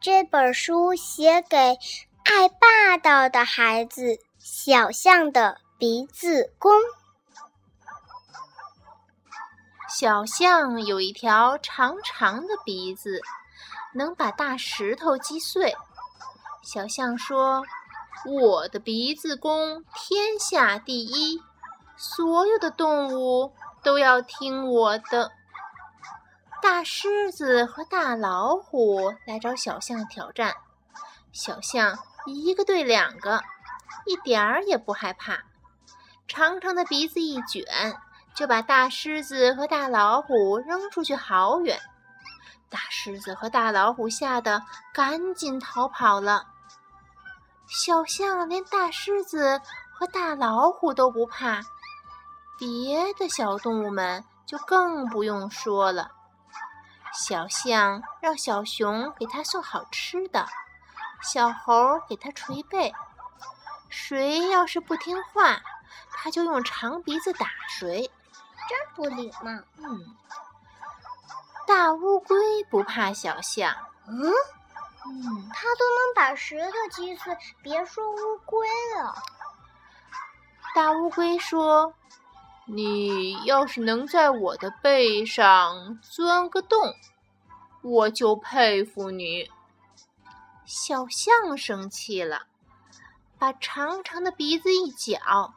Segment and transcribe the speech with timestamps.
[0.00, 4.18] 这本书写给爱霸道的孩子。
[4.38, 6.72] 小象的鼻子功。
[9.90, 13.20] 小象有一条长长的鼻子，
[13.94, 15.74] 能把大石头击碎。
[16.62, 17.64] 小象说
[18.24, 21.42] ：“我的鼻子功天下第一，
[21.96, 23.52] 所有的动物
[23.82, 25.32] 都要听我的。”
[26.70, 30.54] 大狮子和大老虎来找小象挑战，
[31.32, 33.42] 小象一个对两个，
[34.04, 35.38] 一点儿也不害怕。
[36.28, 37.64] 长长的鼻子一卷，
[38.34, 41.80] 就把大狮子和大老虎扔出去好远。
[42.68, 46.48] 大狮子和大老虎吓得赶紧逃跑了。
[47.66, 49.58] 小象连大狮子
[49.90, 51.62] 和大老虎都不怕，
[52.58, 56.10] 别的小动物们就更不用说了。
[57.18, 60.46] 小象让小熊给它送好吃的，
[61.20, 62.94] 小猴给它捶背。
[63.88, 65.60] 谁要是不听话，
[66.12, 68.08] 它就用长鼻子打谁。
[68.68, 69.50] 真不礼貌。
[69.78, 70.16] 嗯，
[71.66, 72.36] 大乌龟
[72.70, 73.74] 不怕小象。
[74.06, 74.30] 嗯
[75.04, 79.12] 嗯，它都能把石头击碎，别说乌龟了。
[80.72, 81.92] 大乌龟说。
[82.70, 86.94] 你要是能在我的背上钻个洞，
[87.80, 89.50] 我就佩服你。
[90.66, 92.42] 小象生气了，
[93.38, 95.54] 把长长的鼻子一搅，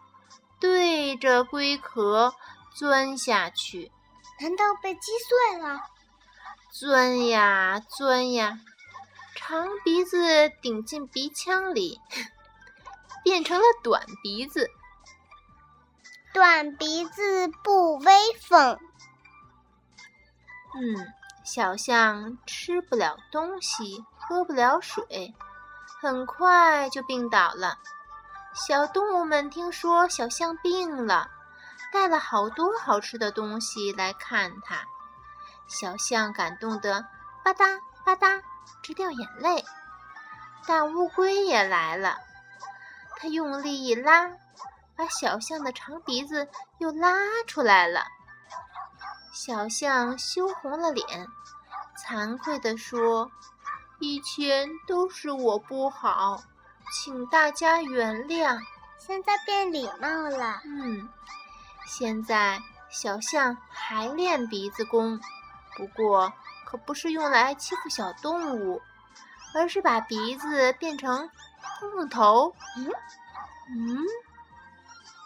[0.58, 2.34] 对着龟壳
[2.74, 3.92] 钻下去。
[4.40, 5.82] 难道被击碎了？
[6.72, 8.62] 钻呀钻呀，
[9.36, 12.00] 长鼻子顶进鼻腔里，
[13.22, 14.72] 变成了短鼻子。
[16.34, 18.80] 短鼻子不威风。
[20.74, 25.34] 嗯，小象吃不了东西，喝不了水，
[26.00, 27.78] 很快就病倒了。
[28.54, 31.30] 小动物们听说小象病了，
[31.92, 34.86] 带了好多好吃的东西来看它。
[35.68, 37.02] 小象感动得
[37.44, 38.42] 吧嗒吧嗒
[38.82, 39.66] 直掉眼泪。
[40.66, 42.18] 大乌龟也来了，
[43.18, 44.32] 它用力一拉。
[45.02, 46.48] 把小象的长鼻子
[46.78, 47.18] 又拉
[47.48, 48.04] 出来了，
[49.34, 51.28] 小象羞红了脸，
[51.98, 53.32] 惭愧地说
[54.00, 56.44] ：“以前都是我不好，
[56.94, 58.60] 请大家原谅。”
[59.00, 60.62] 现在变礼貌了。
[60.66, 61.10] 嗯，
[61.88, 62.62] 现在
[62.92, 65.20] 小象还练鼻子功，
[65.76, 66.32] 不过
[66.64, 68.80] 可不是用来欺负小动物，
[69.56, 71.28] 而是把鼻子变成
[71.80, 72.54] 碰碰头。
[72.78, 72.86] 嗯
[73.72, 73.98] 嗯。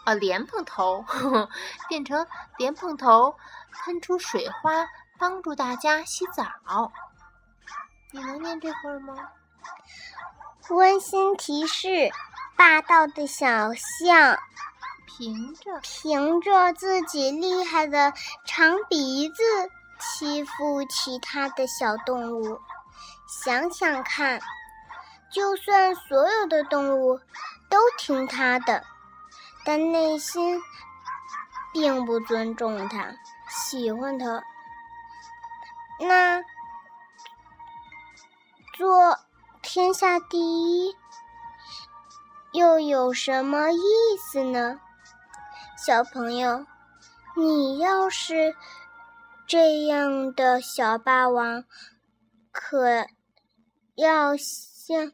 [0.06, 1.50] 啊，莲蓬头呵呵
[1.90, 2.24] 变成
[2.58, 3.34] 莲蓬头，
[3.72, 4.86] 喷出水花，
[5.18, 6.92] 帮助大家洗澡。
[8.12, 9.16] 你能念这会儿吗？
[10.70, 11.88] 温馨提示：
[12.56, 14.38] 霸道的小象
[15.06, 18.12] 凭着凭着自己厉害的
[18.46, 19.42] 长鼻子
[19.98, 22.60] 欺负其他的小动物。
[23.42, 24.40] 想想看，
[25.32, 27.18] 就算所有的动物
[27.68, 28.84] 都听它的。
[29.66, 30.62] 但内心
[31.72, 33.12] 并不尊重他，
[33.50, 34.40] 喜欢他，
[35.98, 36.40] 那
[38.74, 39.18] 做
[39.62, 40.96] 天下第一
[42.52, 43.80] 又有什么意
[44.30, 44.78] 思呢？
[45.76, 46.64] 小朋友，
[47.34, 48.54] 你要是
[49.48, 51.64] 这样的小霸王，
[52.52, 53.04] 可
[53.96, 55.12] 要像。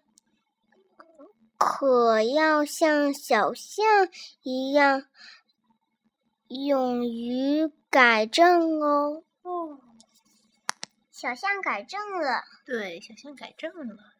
[1.64, 3.84] 可要像小象
[4.42, 5.06] 一样，
[6.48, 9.22] 勇于改正哦。
[9.42, 9.80] 哦，
[11.10, 12.42] 小象改正了。
[12.64, 14.11] 对，小象改正了。